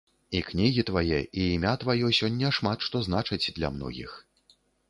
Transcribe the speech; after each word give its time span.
І 0.37 0.39
кнігі 0.45 0.85
твае 0.89 1.19
і 1.41 1.43
імя 1.57 1.73
тваё 1.85 2.09
сёння 2.21 2.51
шмат 2.59 2.79
што 2.89 3.05
значаць 3.09 3.43
для 3.57 3.73
многіх. 3.77 4.21